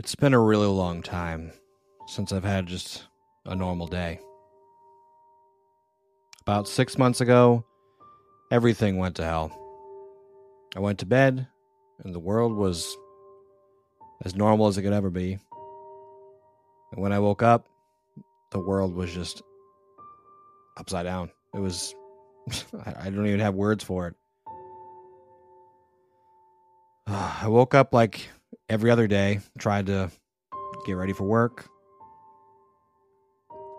[0.00, 1.52] It's been a really long time
[2.06, 3.04] since I've had just
[3.44, 4.18] a normal day.
[6.40, 7.66] About six months ago,
[8.50, 9.52] everything went to hell.
[10.74, 11.46] I went to bed,
[12.02, 12.96] and the world was
[14.24, 15.32] as normal as it could ever be.
[16.92, 17.68] And when I woke up,
[18.52, 19.42] the world was just
[20.78, 21.30] upside down.
[21.54, 21.94] It was,
[22.96, 24.14] I don't even have words for it.
[27.06, 28.30] I woke up like
[28.70, 30.10] every other day, tried to
[30.86, 31.68] get ready for work.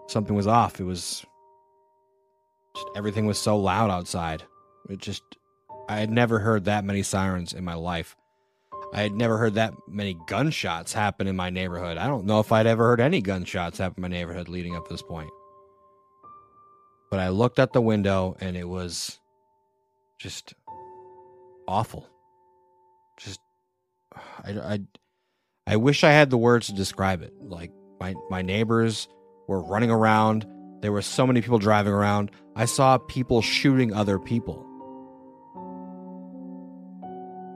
[0.08, 0.80] Something was off.
[0.80, 1.26] It was
[2.76, 4.44] just everything was so loud outside.
[4.90, 5.24] It just
[5.90, 8.16] I had never heard that many sirens in my life.
[8.94, 11.98] I had never heard that many gunshots happen in my neighborhood.
[11.98, 14.88] I don't know if I'd ever heard any gunshots happen in my neighborhood leading up
[14.88, 15.30] to this point.
[17.10, 19.20] But I looked at the window and it was
[20.20, 20.54] just
[21.68, 22.10] awful.
[23.18, 23.40] Just
[24.44, 24.80] I, I,
[25.68, 27.34] I wish I had the words to describe it.
[27.42, 29.08] Like my my neighbors
[29.48, 30.46] were running around.
[30.82, 32.32] There were so many people driving around.
[32.56, 34.66] I saw people shooting other people,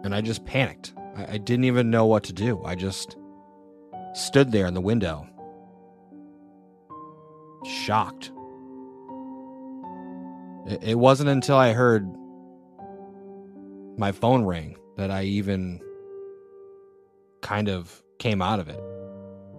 [0.03, 0.93] and I just panicked.
[1.15, 2.63] I, I didn't even know what to do.
[2.63, 3.17] I just
[4.13, 5.27] stood there in the window,
[7.65, 8.31] shocked.
[10.67, 12.07] It, it wasn't until I heard
[13.97, 15.79] my phone ring that I even
[17.45, 18.81] kind of came out of it.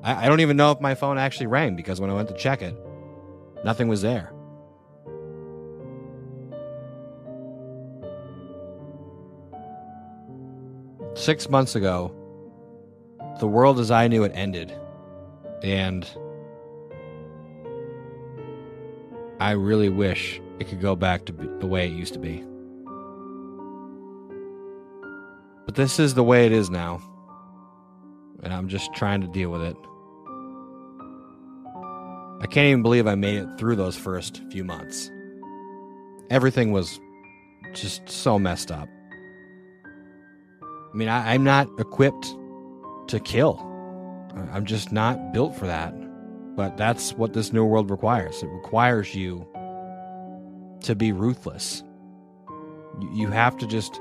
[0.02, 2.34] I, I don't even know if my phone actually rang because when I went to
[2.34, 2.76] check it,
[3.64, 4.32] nothing was there.
[11.14, 12.12] Six months ago,
[13.38, 14.72] the world as I knew it ended,
[15.62, 16.04] and
[19.38, 22.44] I really wish it could go back to the way it used to be.
[25.66, 27.00] But this is the way it is now
[28.46, 29.76] and I'm just trying to deal with it.
[32.40, 35.10] I can't even believe I made it through those first few months.
[36.30, 37.00] Everything was
[37.74, 38.88] just so messed up.
[40.62, 42.24] I mean, I, am not equipped
[43.08, 43.58] to kill.
[44.52, 45.92] I'm just not built for that.
[46.54, 48.44] But that's what this new world requires.
[48.44, 49.44] It requires you
[50.82, 51.82] to be ruthless.
[53.12, 54.00] You have to just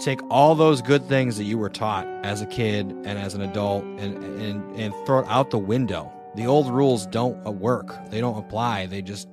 [0.00, 3.42] take all those good things that you were taught as a kid and as an
[3.42, 6.10] adult and, and, and throw it out the window.
[6.36, 8.86] The old rules don't uh, work, they don't apply.
[8.86, 9.28] They just.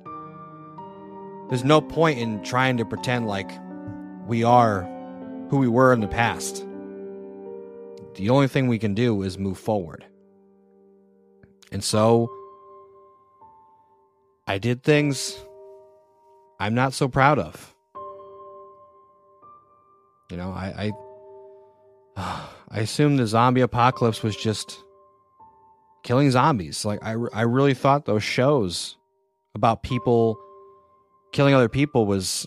[1.48, 3.50] There's no point in trying to pretend like
[4.26, 4.82] we are
[5.48, 6.66] who we were in the past.
[8.16, 10.04] The only thing we can do is move forward.
[11.72, 12.30] And so
[14.46, 15.38] I did things
[16.60, 17.74] I'm not so proud of.
[20.30, 20.92] You know, I
[22.16, 24.78] I, I assume the zombie apocalypse was just
[26.04, 26.84] killing zombies.
[26.84, 28.96] Like I I really thought those shows
[29.54, 30.38] about people
[31.32, 32.46] killing other people was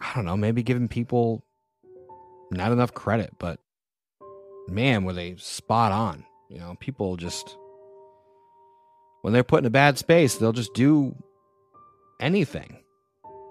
[0.00, 1.44] I don't know, maybe giving people
[2.50, 3.58] not enough credit, but
[4.68, 6.24] man, were they spot on.
[6.48, 7.56] You know, people just
[9.22, 11.14] when they're put in a bad space, they'll just do
[12.20, 12.78] anything.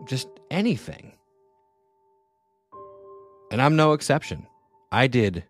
[0.06, 1.17] Just anything.
[3.50, 4.47] And I'm no exception.
[4.91, 5.44] I did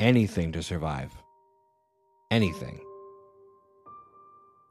[0.00, 1.12] anything to survive.
[2.30, 2.80] Anything.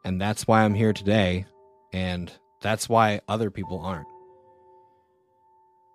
[0.04, 1.46] And that's why I'm here today.
[1.94, 2.32] And
[2.62, 4.08] that's why other people aren't.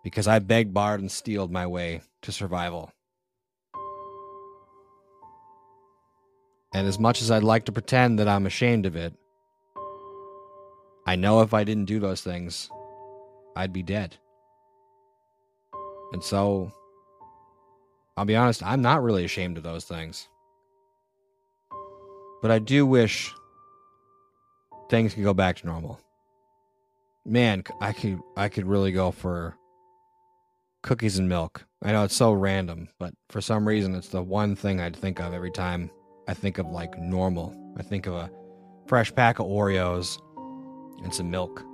[0.04, 2.92] Because I begged, barred, and stealed my way to survival.
[6.72, 9.14] And as much as I'd like to pretend that I'm ashamed of it,
[11.06, 12.68] I know if I didn't do those things,
[13.56, 14.16] I'd be dead.
[16.12, 16.72] And so,
[18.16, 20.28] I'll be honest, I'm not really ashamed of those things.
[22.42, 23.32] But I do wish
[24.88, 26.00] things could go back to normal.
[27.24, 29.56] Man, I could I could really go for
[30.82, 31.64] cookies and milk.
[31.82, 35.20] I know it's so random, but for some reason it's the one thing I'd think
[35.20, 35.90] of every time
[36.28, 37.54] I think of like normal.
[37.78, 38.30] I think of a
[38.86, 40.20] fresh pack of Oreos
[41.02, 41.64] and some milk.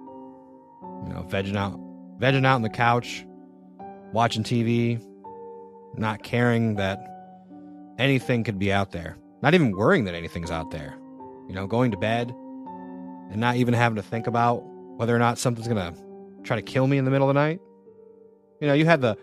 [1.04, 1.78] You know, vegging out
[2.18, 3.26] vegging out on the couch,
[4.12, 5.02] watching TV,
[5.96, 6.98] not caring that
[7.98, 10.96] anything could be out there, not even worrying that anything's out there.
[11.48, 12.30] You know, going to bed
[13.30, 14.62] and not even having to think about
[14.96, 16.00] whether or not something's going to
[16.44, 17.60] try to kill me in the middle of the night.
[18.60, 19.16] You know, you had the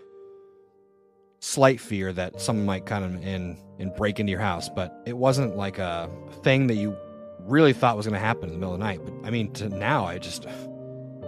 [1.40, 5.56] slight fear that someone might come in and break into your house, but it wasn't
[5.56, 6.10] like a
[6.42, 6.96] thing that you
[7.40, 9.00] really thought was going to happen in the middle of the night.
[9.02, 10.46] But I mean, to now, I just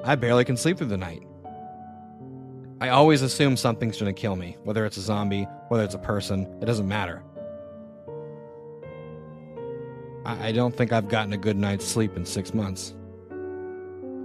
[0.05, 1.23] I barely can sleep through the night.
[2.83, 6.01] I always assume something's going to kill me, whether it's a zombie, whether it's a
[6.01, 7.23] person, it doesn't matter.
[10.27, 12.93] I, I don't think I've gotten a good night's sleep in six months.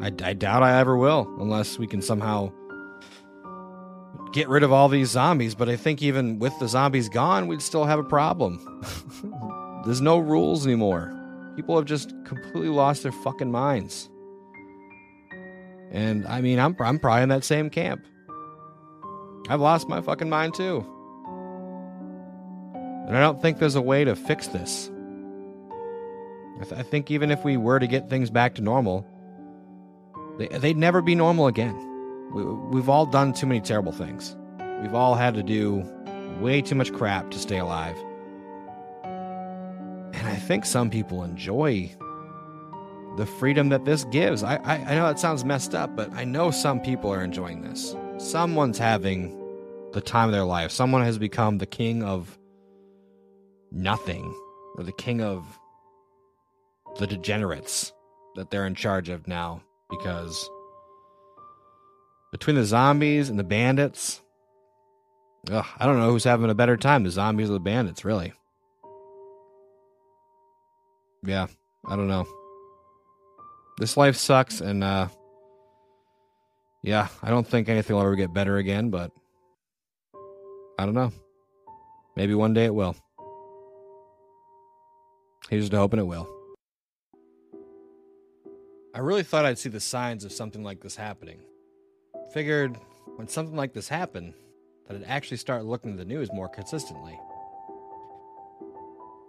[0.01, 2.51] I, I doubt I ever will, unless we can somehow
[4.33, 5.53] get rid of all these zombies.
[5.53, 8.83] But I think even with the zombies gone, we'd still have a problem.
[9.85, 11.13] There's no rules anymore.
[11.55, 14.09] People have just completely lost their fucking minds.
[15.91, 18.03] And I mean, I'm, I'm probably in that same camp.
[19.49, 20.85] I've lost my fucking mind too.
[23.07, 24.91] And I don't think there's a way to fix this.
[26.59, 29.05] I, th- I think even if we were to get things back to normal,
[30.37, 31.75] they, they'd never be normal again.
[32.33, 34.35] We, we've all done too many terrible things.
[34.81, 35.85] We've all had to do
[36.41, 37.97] way too much crap to stay alive.
[39.05, 41.95] And I think some people enjoy
[43.15, 44.43] the freedom that this gives.
[44.43, 47.61] I, I, I know it sounds messed up, but I know some people are enjoying
[47.61, 47.95] this.
[48.17, 49.37] Someone's having
[49.93, 50.71] the time of their life.
[50.71, 52.37] Someone has become the king of
[53.71, 54.35] nothing
[54.75, 55.45] or the king of
[56.97, 57.93] the degenerates
[58.35, 60.49] that they're in charge of now because
[62.31, 64.21] between the zombies and the bandits,
[65.51, 68.33] ugh, I don't know who's having a better time, the zombies or the bandits, really.
[71.23, 71.47] Yeah,
[71.87, 72.27] I don't know.
[73.79, 75.07] This life sucks, and uh,
[76.87, 79.11] yeah, I don't think anything will ever get better again, but
[80.79, 81.11] I don't know.
[82.15, 82.95] Maybe one day it will.
[85.49, 86.29] Here's to hoping it will.
[88.95, 91.41] I really thought I'd see the signs of something like this happening.
[92.31, 92.77] Figured
[93.17, 94.33] when something like this happened,
[94.87, 97.19] that I'd actually start looking at the news more consistently.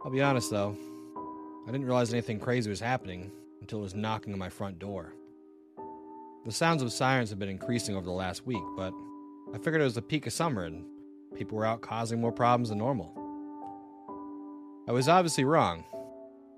[0.05, 0.77] I'll be honest though,
[1.67, 5.13] I didn't realize anything crazy was happening until it was knocking on my front door.
[6.49, 8.95] The sounds of sirens have been increasing over the last week, but
[9.53, 10.83] I figured it was the peak of summer and
[11.35, 13.13] people were out causing more problems than normal.
[14.89, 15.85] I was obviously wrong,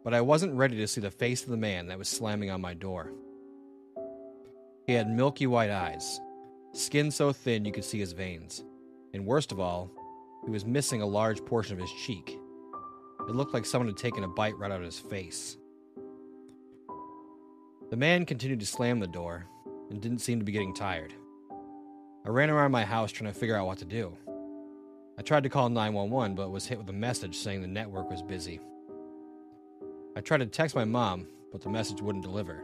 [0.04, 2.60] but I wasn't ready to see the face of the man that was slamming on
[2.60, 3.10] my door.
[4.87, 6.20] He had milky white eyes,
[6.72, 8.62] skin so thin you could see his veins,
[9.12, 9.90] and worst of all,
[10.44, 12.38] he was missing a large portion of his cheek.
[13.28, 15.56] It looked like someone had taken a bite right out of his face.
[17.90, 19.48] The man continued to slam the door
[19.90, 21.12] and didn't seem to be getting tired.
[22.25, 24.16] I ran around my house trying to figure out what to do.
[25.19, 28.22] I tried to call 911 but was hit with a message saying the network was
[28.22, 28.60] busy.
[30.16, 32.62] I tried to text my mom, but the message wouldn't deliver.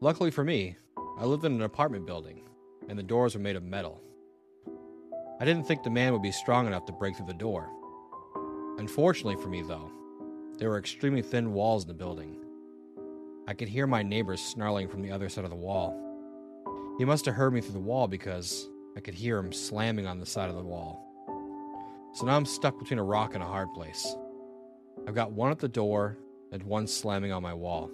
[0.00, 0.76] Luckily for me,
[1.18, 2.42] I lived in an apartment building,
[2.88, 4.00] and the doors were made of metal.
[5.40, 7.68] I didn't think the man would be strong enough to break through the door.
[8.78, 9.90] Unfortunately for me, though,
[10.58, 12.41] there were extremely thin walls in the building.
[13.48, 15.98] I could hear my neighbors snarling from the other side of the wall.
[16.98, 20.20] He must have heard me through the wall because I could hear him slamming on
[20.20, 21.08] the side of the wall.
[22.14, 24.14] So now I'm stuck between a rock and a hard place.
[25.08, 26.18] I've got one at the door
[26.52, 27.90] and one slamming on my wall.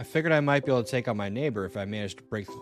[0.00, 2.24] I figured I might be able to take on my neighbor if I managed to
[2.24, 2.46] break.
[2.46, 2.58] Th-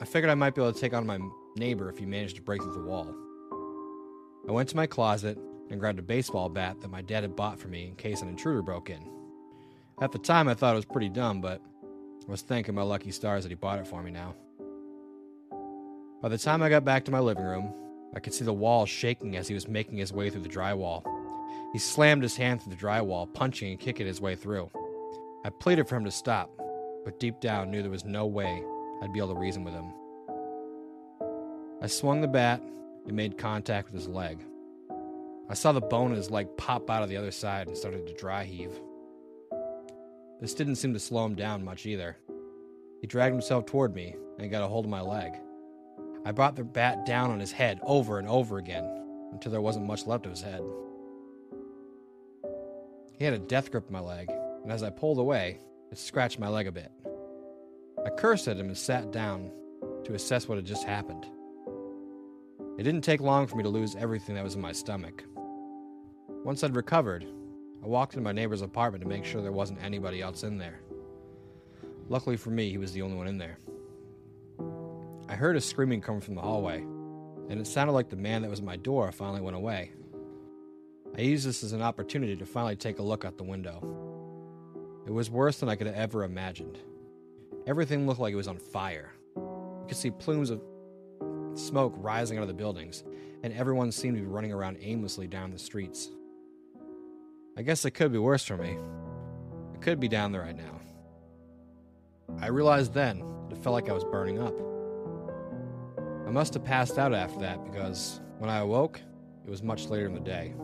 [0.00, 1.18] I figured I might be able to take on my
[1.56, 3.14] neighbor if he managed to break through the wall.
[4.48, 5.38] I went to my closet
[5.72, 8.28] and grabbed a baseball bat that my dad had bought for me in case an
[8.28, 9.02] intruder broke in.
[10.02, 13.10] At the time, I thought it was pretty dumb, but I was thanking my lucky
[13.10, 14.34] stars that he bought it for me now.
[16.20, 17.72] By the time I got back to my living room,
[18.14, 21.04] I could see the wall shaking as he was making his way through the drywall.
[21.72, 24.70] He slammed his hand through the drywall, punching and kicking his way through.
[25.44, 26.50] I pleaded for him to stop,
[27.02, 28.62] but deep down knew there was no way
[29.02, 29.92] I'd be able to reason with him.
[31.80, 32.62] I swung the bat
[33.06, 34.38] and made contact with his leg.
[35.50, 38.06] I saw the bone in his leg pop out of the other side and started
[38.06, 38.72] to dry heave.
[40.40, 42.16] This didn't seem to slow him down much either.
[43.00, 45.34] He dragged himself toward me and got a hold of my leg.
[46.24, 48.84] I brought the bat down on his head over and over again
[49.32, 50.62] until there wasn't much left of his head.
[53.18, 54.30] He had a death grip on my leg,
[54.62, 56.90] and as I pulled away, it scratched my leg a bit.
[58.04, 59.50] I cursed at him and sat down
[60.04, 61.26] to assess what had just happened.
[62.78, 65.22] It didn't take long for me to lose everything that was in my stomach.
[66.44, 67.24] Once I'd recovered,
[67.84, 70.80] I walked into my neighbor's apartment to make sure there wasn't anybody else in there.
[72.08, 73.58] Luckily for me, he was the only one in there.
[75.28, 78.50] I heard a screaming coming from the hallway, and it sounded like the man that
[78.50, 79.92] was at my door finally went away.
[81.16, 83.80] I used this as an opportunity to finally take a look out the window.
[85.06, 86.80] It was worse than I could have ever imagined.
[87.68, 89.12] Everything looked like it was on fire.
[89.36, 90.60] You could see plumes of
[91.54, 93.04] smoke rising out of the buildings,
[93.44, 96.10] and everyone seemed to be running around aimlessly down the streets.
[97.56, 98.78] I guess it could be worse for me.
[99.74, 100.80] I could be down there right now.
[102.40, 103.18] I realized then
[103.48, 104.54] that it felt like I was burning up.
[106.26, 109.00] I must have passed out after that because when I awoke,
[109.44, 110.54] it was much later in the day.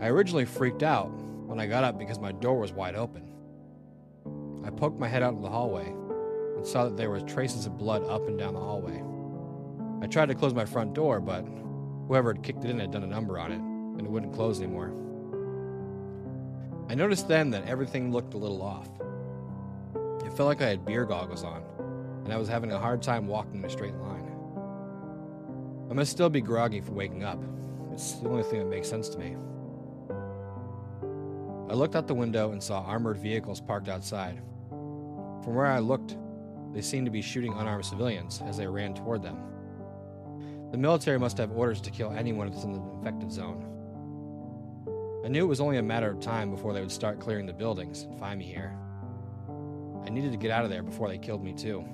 [0.00, 1.10] I originally freaked out
[1.46, 3.28] when I got up because my door was wide open.
[4.64, 5.86] I poked my head out into the hallway
[6.56, 9.02] and saw that there were traces of blood up and down the hallway.
[10.02, 11.44] I tried to close my front door, but
[12.08, 13.71] whoever had kicked it in had done a number on it,
[14.02, 14.92] and it wouldn't close anymore.
[16.90, 18.88] I noticed then that everything looked a little off.
[20.26, 21.62] It felt like I had beer goggles on,
[22.24, 24.28] and I was having a hard time walking in a straight line.
[25.88, 27.40] I must still be groggy from waking up.
[27.92, 29.36] It's the only thing that makes sense to me.
[31.70, 34.42] I looked out the window and saw armored vehicles parked outside.
[34.68, 36.16] From where I looked,
[36.72, 39.36] they seemed to be shooting unarmed civilians as they ran toward them.
[40.72, 43.68] The military must have orders to kill anyone that's in the infected zone.
[45.24, 47.52] I knew it was only a matter of time before they would start clearing the
[47.52, 48.76] buildings and find me here.
[50.04, 51.84] I needed to get out of there before they killed me, too.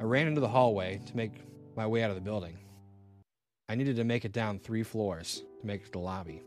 [0.00, 1.32] I ran into the hallway to make
[1.76, 2.58] my way out of the building.
[3.70, 6.42] I needed to make it down three floors to make it to the lobby.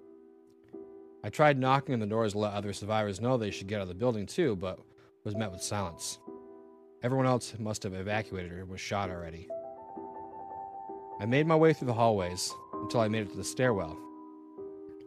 [1.23, 3.83] I tried knocking on the doors to let other survivors know they should get out
[3.83, 4.79] of the building too, but
[5.23, 6.19] was met with silence.
[7.01, 9.47] Everyone else must have evacuated or was shot already.
[11.19, 13.97] I made my way through the hallways until I made it to the stairwell.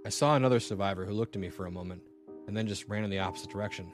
[0.05, 2.03] I saw another survivor who looked at me for a moment
[2.47, 3.93] and then just ran in the opposite direction.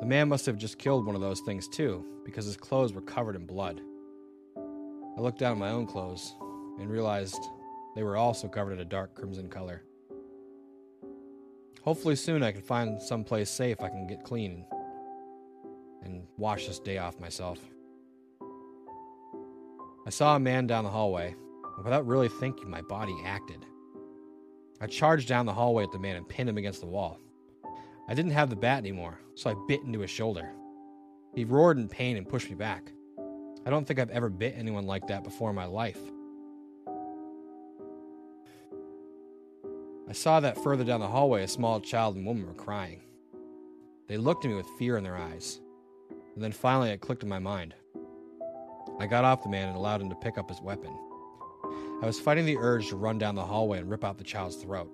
[0.00, 3.00] The man must have just killed one of those things too, because his clothes were
[3.02, 3.80] covered in blood.
[4.56, 6.34] I looked down at my own clothes
[6.78, 7.42] and realized
[7.94, 9.82] they were also covered in a dark crimson color.
[11.82, 14.64] Hopefully, soon I can find some place safe I can get clean
[16.02, 17.58] and wash this day off myself.
[20.06, 21.34] I saw a man down the hallway,
[21.84, 23.64] without really thinking, my body acted.
[24.80, 27.18] I charged down the hallway at the man and pinned him against the wall.
[28.08, 30.50] I didn't have the bat anymore, so I bit into his shoulder.
[31.34, 32.90] He roared in pain and pushed me back.
[33.66, 36.00] I don't think I've ever bit anyone like that before in my life.
[40.08, 43.02] I saw that further down the hallway, a small child and woman were crying.
[44.08, 45.60] They looked at me with fear in their eyes.
[46.34, 47.74] And then finally, it clicked in my mind.
[48.98, 50.90] I got off the man and allowed him to pick up his weapon.
[52.02, 54.56] I was fighting the urge to run down the hallway and rip out the child's
[54.56, 54.90] throat.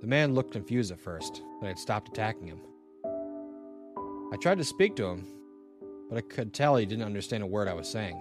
[0.00, 2.60] The man looked confused at first, but I had stopped attacking him.
[4.32, 5.24] I tried to speak to him,
[6.08, 8.20] but I could tell he didn't understand a word I was saying.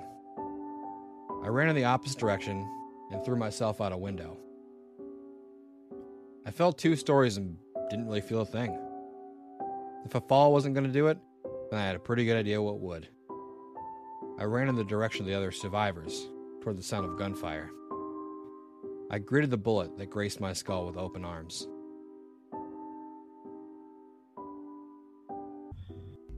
[1.44, 2.70] I ran in the opposite direction
[3.12, 4.38] and threw myself out a window.
[6.46, 7.58] I fell two stories and
[7.90, 8.78] didn't really feel a thing.
[10.06, 11.18] If a fall wasn't going to do it,
[11.72, 13.08] then I had a pretty good idea what would.
[14.38, 16.28] I ran in the direction of the other survivors,
[16.62, 17.70] toward the sound of gunfire.
[19.10, 21.68] I greeted the bullet that graced my skull with open arms.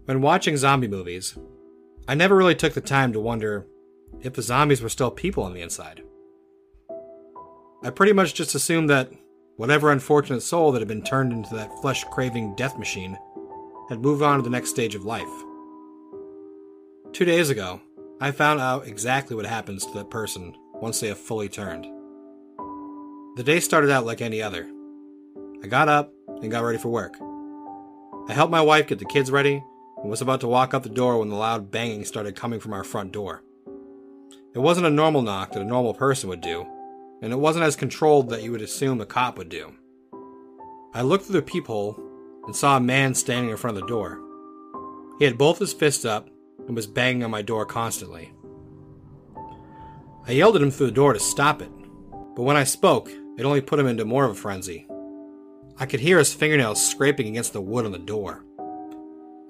[0.06, 1.38] When watching zombie movies,
[2.08, 3.68] I never really took the time to wonder
[4.22, 6.02] if the zombies were still people on the inside.
[7.84, 9.12] I pretty much just assumed that
[9.58, 13.18] whatever unfortunate soul that had been turned into that flesh craving death machine
[13.90, 15.28] had moved on to the next stage of life.
[17.12, 17.80] Two days ago,
[18.24, 21.86] I found out exactly what happens to that person once they have fully turned.
[23.36, 24.66] The day started out like any other.
[25.62, 27.16] I got up and got ready for work.
[28.30, 29.62] I helped my wife get the kids ready
[29.98, 32.72] and was about to walk out the door when the loud banging started coming from
[32.72, 33.44] our front door.
[34.56, 36.66] It wasn't a normal knock that a normal person would do,
[37.22, 39.74] and it wasn't as controlled that you would assume a cop would do.
[40.94, 42.00] I looked through the peephole
[42.46, 44.22] and saw a man standing in front of the door.
[45.20, 46.30] He had both his fists up
[46.68, 48.34] and was banging on my door constantly.
[50.28, 51.72] I yelled at him through the door to stop it,
[52.36, 54.88] but when I spoke, it only put him into more of a frenzy.
[55.78, 58.44] I could hear his fingernails scraping against the wood on the door.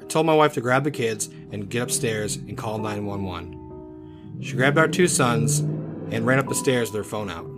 [0.02, 4.42] I told my wife to grab the kids and get upstairs and call 911.
[4.42, 7.50] She grabbed our two sons and ran up the stairs with her phone out.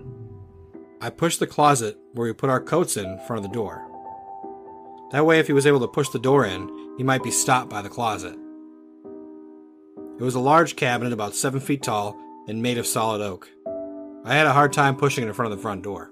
[1.02, 3.86] I pushed the closet where we put our coats in front of the door.
[5.12, 7.70] That way, if he was able to push the door in, he might be stopped
[7.70, 8.38] by the closet.
[10.18, 12.18] It was a large cabinet about seven feet tall
[12.48, 13.50] and made of solid oak.
[14.24, 16.10] I had a hard time pushing it in front of the front door.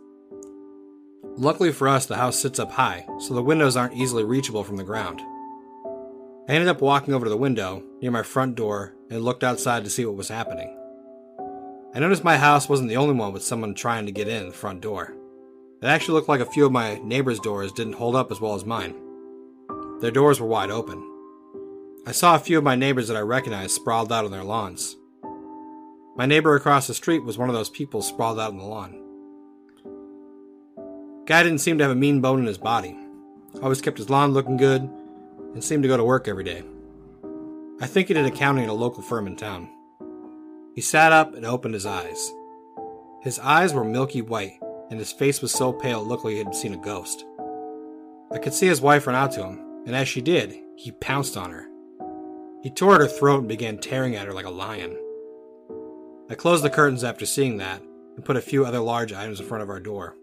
[1.38, 4.76] Luckily for us, the house sits up high, so the windows aren't easily reachable from
[4.76, 5.22] the ground.
[6.50, 9.86] I ended up walking over to the window near my front door and looked outside
[9.86, 10.78] to see what was happening.
[11.96, 14.54] I noticed my house wasn't the only one with someone trying to get in the
[14.54, 15.16] front door.
[15.82, 18.54] It actually looked like a few of my neighbors' doors didn't hold up as well
[18.54, 18.96] as mine.
[20.02, 21.10] Their doors were wide open.
[22.06, 24.98] I saw a few of my neighbors that I recognized sprawled out on their lawns.
[26.18, 29.00] My neighbor across the street was one of those people sprawled out on the lawn.
[31.26, 32.98] Guy didn't seem to have a mean bone in his body.
[33.62, 34.82] Always kept his lawn looking good
[35.54, 36.64] and seemed to go to work every day.
[37.80, 39.70] I think he did accounting at a local firm in town.
[40.76, 42.32] He sat up and opened his eyes.
[43.22, 46.40] His eyes were milky white, and his face was so pale it looked like he
[46.40, 47.24] had seen a ghost.
[48.30, 51.38] I could see his wife run out to him, and as she did, he pounced
[51.38, 51.70] on her.
[52.64, 54.98] He tore at her throat and began tearing at her like a lion.
[56.30, 57.82] I closed the curtains after seeing that
[58.16, 60.16] and put a few other large items in front of our door.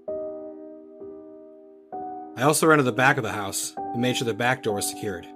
[2.38, 4.76] I also ran to the back of the house and made sure the back door
[4.76, 5.26] was secured.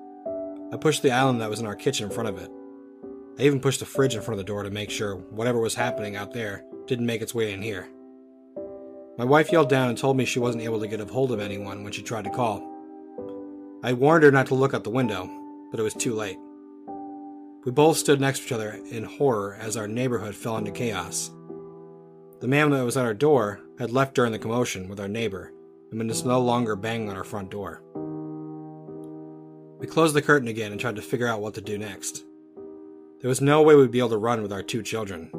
[0.72, 2.50] I pushed the island that was in our kitchen in front of it.
[3.38, 5.74] I even pushed the fridge in front of the door to make sure whatever was
[5.74, 7.86] happening out there didn't make its way in here.
[9.18, 11.40] My wife yelled down and told me she wasn't able to get a hold of
[11.40, 12.66] anyone when she tried to call.
[13.82, 15.30] I warned her not to look out the window,
[15.70, 16.38] but it was too late.
[17.64, 21.30] We both stood next to each other in horror as our neighborhood fell into chaos.
[22.40, 25.50] The man that was at our door had left during the commotion with our neighbor
[25.90, 27.82] and was no longer banging on our front door.
[29.78, 32.24] We closed the curtain again and tried to figure out what to do next.
[33.20, 35.30] There was no way we'd be able to run with our two children.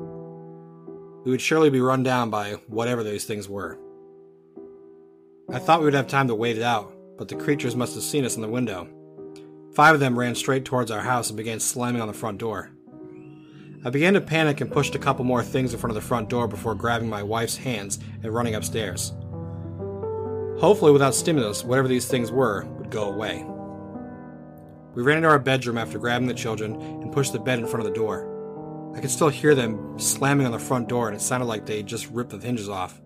[1.24, 3.78] We would surely be run down by whatever those things were.
[5.52, 8.04] I thought we would have time to wait it out, but the creatures must have
[8.04, 8.88] seen us in the window.
[9.76, 12.72] Five of them ran straight towards our house and began slamming on the front door.
[13.84, 16.30] I began to panic and pushed a couple more things in front of the front
[16.30, 19.12] door before grabbing my wife's hands and running upstairs.
[20.62, 23.46] Hopefully, without stimulus, whatever these things were would go away.
[24.94, 27.86] We ran into our bedroom after grabbing the children and pushed the bed in front
[27.86, 28.94] of the door.
[28.96, 31.84] I could still hear them slamming on the front door, and it sounded like they
[31.84, 33.02] just ripped the hinges off.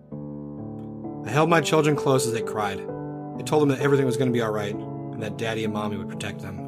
[1.26, 2.80] I held my children close as they cried.
[2.80, 4.76] I told them that everything was going to be alright
[5.20, 6.60] and that daddy and mommy would protect them.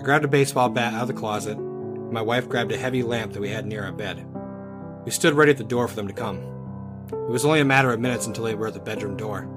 [0.00, 3.04] I grabbed a baseball bat out of the closet, and my wife grabbed a heavy
[3.04, 4.26] lamp that we had near our bed.
[5.04, 6.38] We stood ready at the door for them to come.
[7.12, 9.48] It was only a matter of minutes until they were at the bedroom door.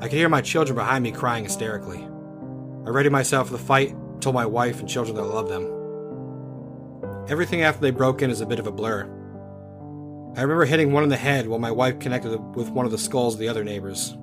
[0.00, 2.02] I could hear my children behind me crying hysterically.
[2.02, 5.48] I readied myself for the fight and told my wife and children that I loved
[5.48, 7.28] them.
[7.28, 9.04] Everything after they broke in is a bit of a blur.
[10.36, 12.98] I remember hitting one in the head while my wife connected with one of the
[12.98, 14.16] skulls of the other neighbors.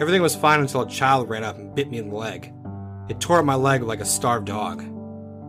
[0.00, 2.52] Everything was fine until a child ran up and bit me in the leg.
[3.10, 4.82] It tore at my leg like a starved dog.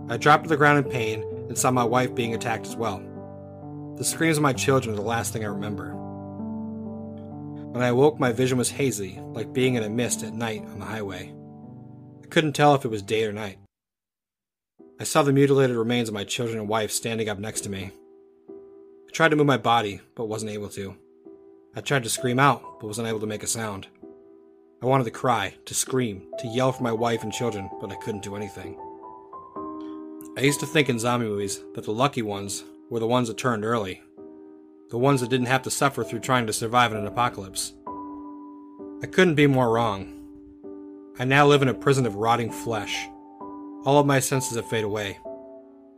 [0.10, 3.02] I dropped to the ground in pain and saw my wife being attacked as well.
[3.96, 5.94] The screams of my children are the last thing I remember.
[7.72, 10.80] When I awoke, my vision was hazy, like being in a mist at night on
[10.80, 11.34] the highway
[12.22, 13.58] I couldn't tell if it was day or night.
[15.00, 17.92] I saw the mutilated remains of my children and wife standing up next to me.
[18.50, 20.98] I tried to move my body, but wasn't able to.
[21.74, 23.88] I tried to scream out, but was unable to make a sound.
[24.84, 27.96] I wanted to cry, to scream, to yell for my wife and children, but I
[27.96, 28.76] couldn't do anything.
[30.36, 33.38] I used to think in zombie movies that the lucky ones were the ones that
[33.38, 34.02] turned early,
[34.90, 37.74] the ones that didn't have to suffer through trying to survive in an apocalypse.
[39.04, 40.18] I couldn't be more wrong.
[41.20, 43.08] I now live in a prison of rotting flesh.
[43.86, 45.20] All of my senses have faded away.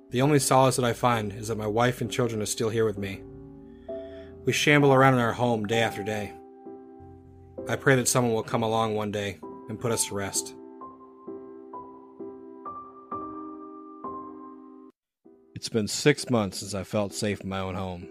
[0.10, 2.86] The only solace that I find is that my wife and children are still here
[2.86, 3.22] with me.
[4.44, 6.34] We shamble around in our home day after day.
[7.66, 10.54] I pray that someone will come along one day and put us to rest.
[15.56, 18.10] It's been six months since I felt safe in my own home.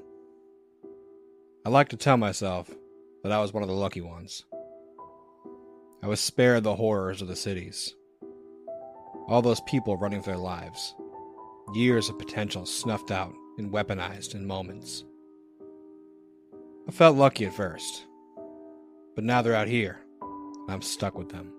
[1.66, 2.70] I like to tell myself
[3.22, 4.46] that I was one of the lucky ones.
[6.02, 7.94] I was spared the horrors of the cities.
[9.28, 10.94] All those people running for their lives.
[11.74, 15.04] Years of potential snuffed out and weaponized in moments.
[16.88, 18.06] I felt lucky at first,
[19.14, 21.52] but now they're out here, and I'm stuck with them.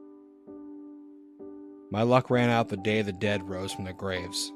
[1.92, 4.52] My luck ran out the day the dead rose from their graves.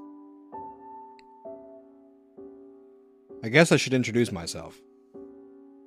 [3.44, 4.82] I guess I should introduce myself.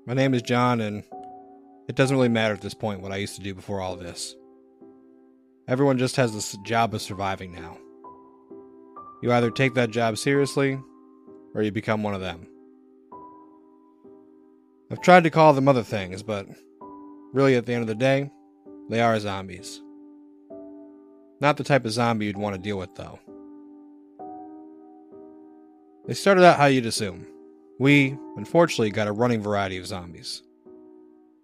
[0.07, 1.03] My name is John, and
[1.89, 4.37] it doesn't really matter at this point what I used to do before all this.
[5.67, 7.79] Everyone just has this job of surviving now.
[9.23, 10.81] You either take that job seriously,
[11.55, 12.47] or you become one of them.
[14.91, 16.47] I've tried to call them other things, but
[17.33, 18.31] really at the end of the day,
[18.89, 19.81] they are zombies.
[21.41, 23.19] Not the type of zombie you'd want to deal with, though.
[26.07, 27.27] They started out how you'd assume.
[27.79, 30.43] We, unfortunately, got a running variety of zombies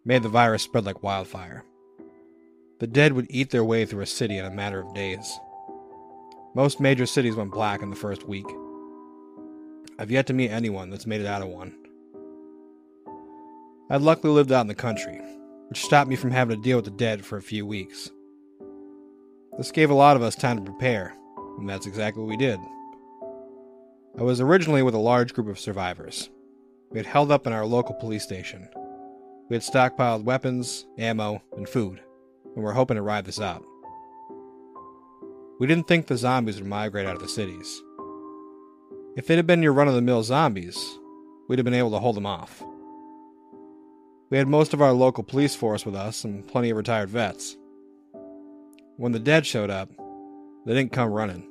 [0.06, 1.64] made the virus spread like wildfire.
[2.78, 5.38] The dead would eat their way through a city in a matter of days.
[6.54, 8.46] Most major cities went black in the first week.
[9.98, 11.74] I've yet to meet anyone that's made it out of one.
[13.90, 15.20] I'd luckily lived out in the country,
[15.68, 18.10] which stopped me from having to deal with the dead for a few weeks.
[19.56, 21.14] This gave a lot of us time to prepare,
[21.58, 22.58] and that's exactly what we did.
[24.18, 26.30] I was originally with a large group of survivors.
[26.90, 28.68] We had held up in our local police station
[29.48, 32.00] we had stockpiled weapons, ammo, and food,
[32.54, 33.64] and were hoping to ride this out.
[35.60, 37.82] We didn't think the zombies would migrate out of the cities.
[39.16, 40.76] If it had been your run of the mill zombies,
[41.48, 42.62] we'd have been able to hold them off.
[44.28, 47.56] We had most of our local police force with us and plenty of retired vets.
[48.96, 49.88] When the dead showed up,
[50.64, 51.48] they didn't come running.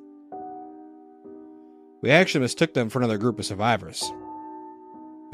[2.01, 4.03] We actually mistook them for another group of survivors.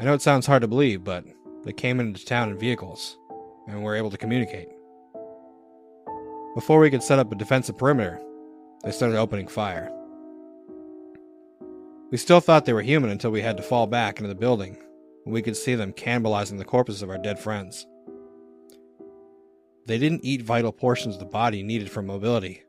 [0.00, 1.24] I know it sounds hard to believe, but
[1.64, 3.18] they came into town in vehicles
[3.66, 4.68] and were able to communicate.
[6.54, 8.20] Before we could set up a defensive perimeter,
[8.84, 9.90] they started opening fire.
[12.12, 14.76] We still thought they were human until we had to fall back into the building
[15.26, 17.86] we could see them cannibalizing the corpses of our dead friends.
[19.86, 22.62] They didn't eat vital portions of the body needed for mobility.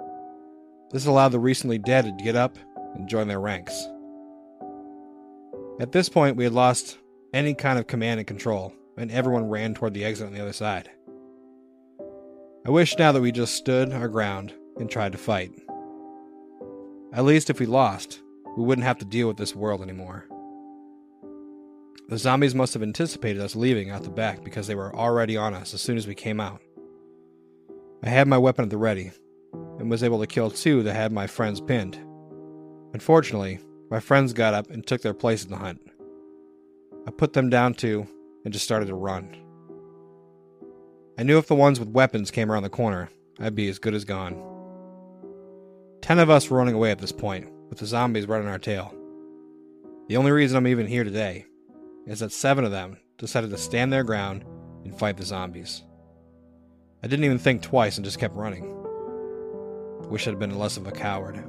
[0.92, 2.58] This allowed the recently dead to get up
[2.96, 3.88] and join their ranks.
[5.80, 6.98] At this point, we had lost
[7.34, 10.54] any kind of command and control, and everyone ran toward the exit on the other
[10.54, 10.90] side.
[12.66, 15.52] I wish now that we just stood our ground and tried to fight.
[17.12, 18.22] At least if we lost,
[18.56, 20.28] we wouldn't have to deal with this world anymore.
[22.10, 25.54] The zombies must have anticipated us leaving out the back because they were already on
[25.54, 26.62] us as soon as we came out.
[28.04, 29.12] I had my weapon at the ready
[29.80, 31.98] and was able to kill two that had my friends pinned.
[32.94, 35.82] Unfortunately, my friends got up and took their place in the hunt.
[37.08, 38.06] I put them down too
[38.44, 39.36] and just started to run.
[41.18, 43.94] I knew if the ones with weapons came around the corner, I'd be as good
[43.94, 44.42] as gone.
[46.02, 48.60] Ten of us were running away at this point, with the zombies right on our
[48.60, 48.94] tail.
[50.10, 51.46] The only reason I'm even here today
[52.06, 54.44] is that seven of them decided to stand their ground
[54.84, 55.84] and fight the zombies.
[57.04, 58.70] I didn't even think twice and just kept running.
[60.10, 61.44] Wish I'd been less of a coward.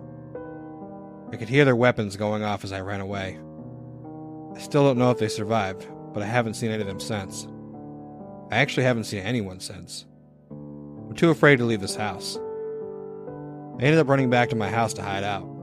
[1.32, 3.38] I could hear their weapons going off as I ran away.
[4.54, 7.48] I still don't know if they survived, but I haven't seen any of them since.
[8.50, 10.06] I actually haven't seen anyone since.
[10.50, 12.38] I'm too afraid to leave this house.
[13.78, 15.53] I ended up running back to my house to hide out.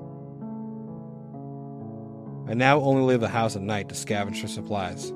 [2.52, 5.14] I now only leave the house at night to scavenge for supplies.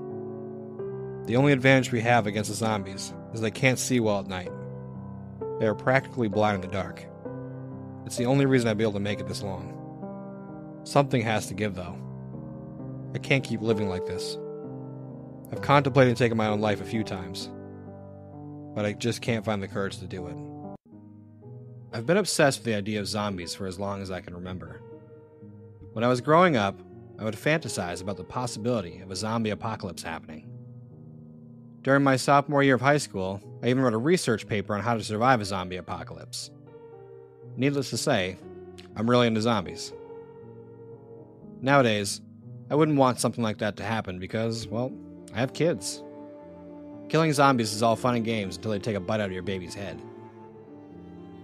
[1.26, 4.54] The only advantage we have against the zombies is they can't see well at night.
[5.60, 7.06] They are practically blind in the dark.
[8.06, 10.80] It's the only reason I'd be able to make it this long.
[10.86, 12.00] Something has to give, though.
[13.14, 14.38] I can't keep living like this.
[15.52, 17.52] I've contemplated taking my own life a few times,
[18.74, 20.38] but I just can't find the courage to do it.
[21.92, 24.80] I've been obsessed with the idea of zombies for as long as I can remember.
[25.92, 26.80] When I was growing up,
[27.18, 30.50] I would fantasize about the possibility of a zombie apocalypse happening.
[31.82, 34.96] During my sophomore year of high school, I even wrote a research paper on how
[34.96, 36.50] to survive a zombie apocalypse.
[37.58, 38.38] Needless to say,
[38.96, 39.94] I'm really into zombies.
[41.62, 42.22] Nowadays,
[42.70, 44.92] I wouldn't want something like that to happen because, well,
[45.34, 46.04] I have kids.
[47.08, 49.44] Killing zombies is all fun and games until they take a bite out of your
[49.44, 50.02] baby's head.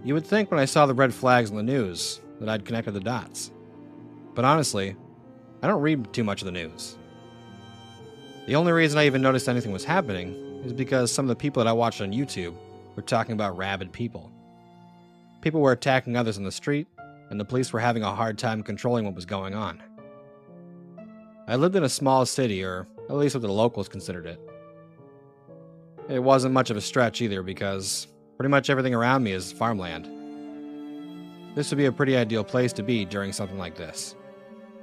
[0.03, 2.91] You would think when I saw the red flags on the news that I'd connected
[2.91, 3.51] the dots.
[4.33, 4.95] But honestly,
[5.61, 6.95] I don't read too much of the news.
[8.47, 11.63] The only reason I even noticed anything was happening is because some of the people
[11.63, 12.55] that I watched on YouTube
[12.95, 14.31] were talking about rabid people.
[15.41, 16.87] People were attacking others in the street,
[17.29, 19.81] and the police were having a hard time controlling what was going on.
[21.47, 24.39] I lived in a small city, or at least what the locals considered it.
[26.09, 30.09] It wasn't much of a stretch either because pretty much everything around me is farmland.
[31.55, 34.15] This would be a pretty ideal place to be during something like this.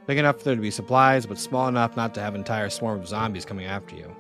[0.09, 2.71] Big enough for there to be supplies, but small enough not to have an entire
[2.71, 4.11] swarm of zombies coming after you.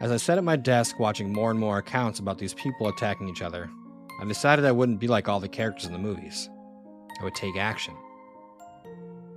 [0.00, 3.28] As I sat at my desk watching more and more accounts about these people attacking
[3.28, 3.70] each other,
[4.20, 6.50] I decided I wouldn't be like all the characters in the movies.
[7.20, 7.94] I would take action.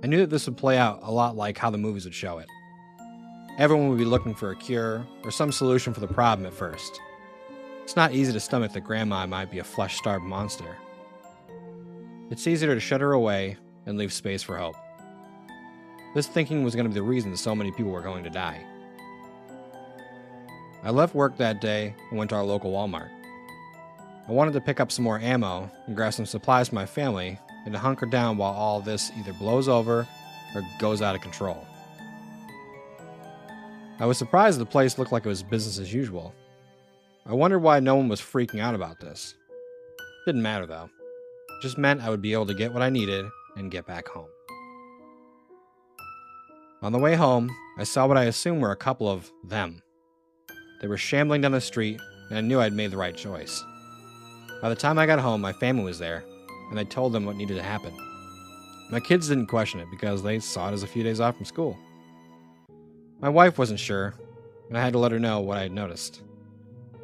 [0.02, 2.38] I knew that this would play out a lot like how the movies would show
[2.38, 2.48] it.
[3.58, 7.00] Everyone would be looking for a cure or some solution for the problem at first.
[7.84, 10.76] It's not easy to stomach that grandma might be a flesh starved monster.
[12.30, 14.76] It's easier to shut her away and leave space for hope.
[16.14, 18.64] This thinking was going to be the reason so many people were going to die.
[20.82, 23.10] I left work that day and went to our local Walmart.
[24.28, 27.38] I wanted to pick up some more ammo and grab some supplies for my family
[27.64, 30.06] and to hunker down while all this either blows over
[30.54, 31.66] or goes out of control.
[33.98, 36.34] I was surprised the place looked like it was business as usual.
[37.24, 39.34] I wondered why no one was freaking out about this.
[40.26, 40.90] Didn't matter though.
[41.48, 43.24] It just meant I would be able to get what I needed
[43.56, 44.28] and get back home.
[46.82, 49.82] On the way home, I saw what I assumed were a couple of them.
[50.80, 53.62] They were shambling down the street, and I knew I'd made the right choice.
[54.60, 56.24] By the time I got home, my family was there,
[56.70, 57.96] and I told them what needed to happen.
[58.90, 61.44] My kids didn't question it because they saw it as a few days off from
[61.44, 61.78] school.
[63.20, 64.14] My wife wasn't sure,
[64.68, 66.22] and I had to let her know what I had noticed.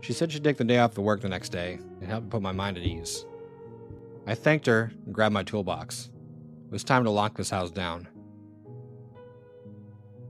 [0.00, 2.42] She said she'd take the day off to work the next day and help put
[2.42, 3.24] my mind at ease.
[4.26, 6.10] I thanked her and grabbed my toolbox.
[6.68, 8.08] It was time to lock this house down.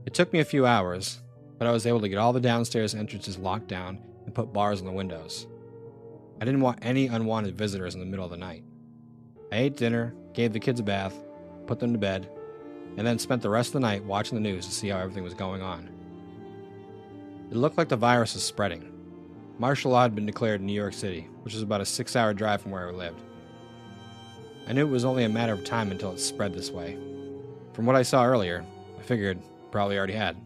[0.05, 1.21] It took me a few hours,
[1.57, 4.79] but I was able to get all the downstairs entrances locked down and put bars
[4.79, 5.47] on the windows.
[6.39, 8.63] I didn't want any unwanted visitors in the middle of the night.
[9.51, 11.13] I ate dinner, gave the kids a bath,
[11.67, 12.29] put them to bed,
[12.95, 15.25] and then spent the rest of the night watching the news to see how everything
[15.25, 15.89] was going on.
[17.51, 18.93] It looked like the virus was spreading.
[19.57, 22.33] Martial law had been declared in New York City, which is about a six hour
[22.33, 23.21] drive from where I lived.
[24.69, 26.95] I knew it was only a matter of time until it spread this way.
[27.73, 28.63] From what I saw earlier,
[28.99, 29.39] I figured
[29.71, 30.37] probably already had.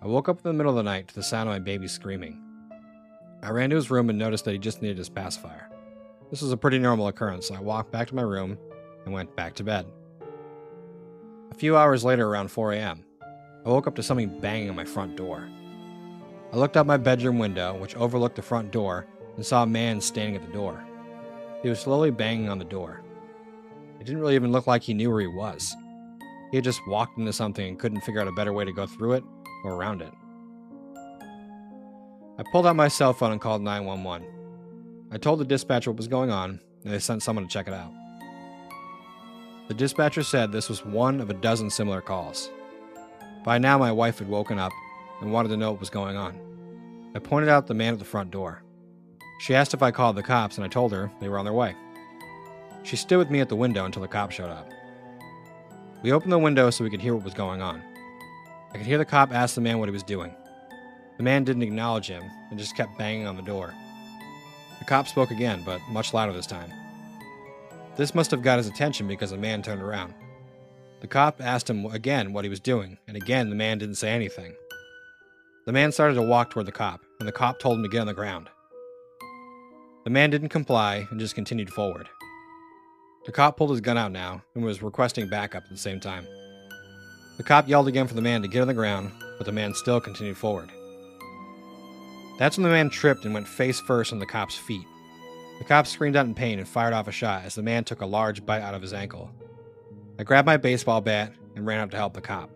[0.00, 1.88] I woke up in the middle of the night to the sound of my baby
[1.88, 2.40] screaming.
[3.42, 5.68] I ran to his room and noticed that he just needed his pacifier.
[6.30, 8.56] This was a pretty normal occurrence, so I walked back to my room
[9.04, 9.86] and went back to bed.
[11.50, 13.04] A few hours later, around 4 a.m.,
[13.66, 15.48] I woke up to something banging on my front door.
[16.52, 20.00] I looked out my bedroom window, which overlooked the front door, and saw a man
[20.00, 20.84] standing at the door.
[21.64, 23.00] He was slowly banging on the door.
[23.98, 25.74] It didn't really even look like he knew where he was.
[26.50, 28.86] He had just walked into something and couldn't figure out a better way to go
[28.86, 29.24] through it
[29.64, 30.12] or around it.
[32.36, 34.28] I pulled out my cell phone and called 911.
[35.10, 37.72] I told the dispatcher what was going on, and they sent someone to check it
[37.72, 37.94] out.
[39.68, 42.50] The dispatcher said this was one of a dozen similar calls.
[43.42, 44.72] By now, my wife had woken up
[45.22, 46.38] and wanted to know what was going on.
[47.14, 48.63] I pointed out the man at the front door.
[49.44, 51.52] She asked if I called the cops, and I told her they were on their
[51.52, 51.76] way.
[52.82, 54.66] She stood with me at the window until the cops showed up.
[56.02, 57.82] We opened the window so we could hear what was going on.
[58.72, 60.34] I could hear the cop ask the man what he was doing.
[61.18, 63.74] The man didn't acknowledge him and just kept banging on the door.
[64.78, 66.72] The cop spoke again, but much louder this time.
[67.98, 70.14] This must have got his attention because the man turned around.
[71.02, 74.08] The cop asked him again what he was doing, and again the man didn't say
[74.08, 74.54] anything.
[75.66, 78.00] The man started to walk toward the cop, and the cop told him to get
[78.00, 78.48] on the ground.
[80.04, 82.10] The man didn't comply and just continued forward.
[83.24, 86.26] The cop pulled his gun out now and was requesting backup at the same time.
[87.38, 89.72] The cop yelled again for the man to get on the ground, but the man
[89.72, 90.70] still continued forward.
[92.38, 94.86] That's when the man tripped and went face first on the cop's feet.
[95.58, 98.02] The cop screamed out in pain and fired off a shot as the man took
[98.02, 99.30] a large bite out of his ankle.
[100.18, 102.50] I grabbed my baseball bat and ran up to help the cop.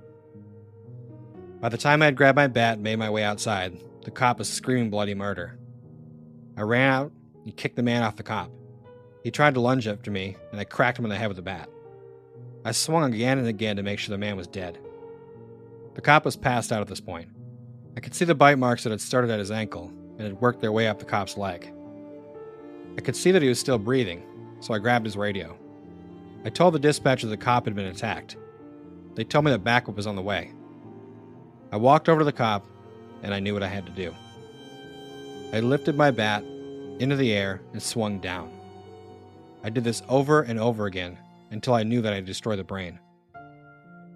[1.60, 4.38] By the time I had grabbed my bat and made my way outside, the cop
[4.38, 5.58] was screaming bloody murder.
[6.56, 7.12] I ran out
[7.48, 8.50] and kicked the man off the cop.
[9.24, 11.42] He tried to lunge after me, and I cracked him in the head with a
[11.42, 11.70] bat.
[12.62, 14.78] I swung again and again to make sure the man was dead.
[15.94, 17.30] The cop was passed out at this point.
[17.96, 20.60] I could see the bite marks that had started at his ankle and had worked
[20.60, 21.72] their way up the cop's leg.
[22.98, 24.22] I could see that he was still breathing,
[24.60, 25.58] so I grabbed his radio.
[26.44, 28.36] I told the dispatcher the cop had been attacked.
[29.14, 30.52] They told me that backup was on the way.
[31.72, 32.66] I walked over to the cop,
[33.22, 34.14] and I knew what I had to do.
[35.54, 36.44] I lifted my bat
[37.00, 38.50] into the air and swung down.
[39.64, 41.18] I did this over and over again
[41.50, 42.98] until I knew that I'd destroy the brain.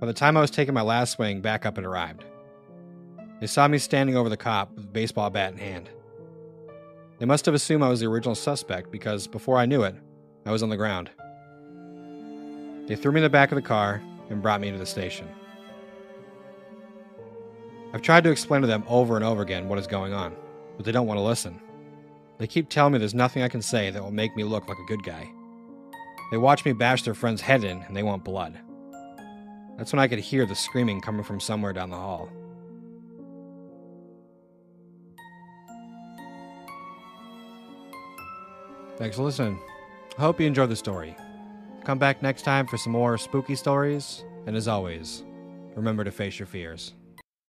[0.01, 2.25] By the time I was taking my last swing, backup had arrived.
[3.41, 5.91] They saw me standing over the cop with a baseball bat in hand.
[7.19, 9.95] They must have assumed I was the original suspect because before I knew it,
[10.45, 11.11] I was on the ground.
[12.89, 15.29] They threw me in the back of the car and brought me to the station.
[17.93, 20.35] I've tried to explain to them over and over again what is going on,
[20.77, 21.61] but they don't want to listen.
[22.43, 24.81] They keep telling me there's nothing I can say that will make me look like
[24.81, 25.31] a good guy.
[26.33, 28.59] They watch me bash their friend's head in and they want blood.
[29.79, 32.29] That's when I could hear the screaming coming from somewhere down the hall.
[38.97, 39.61] Thanks for listening.
[40.19, 41.15] I hope you enjoyed the story.
[41.85, 45.23] Come back next time for some more spooky stories, and as always,
[45.77, 46.93] remember to face your fears.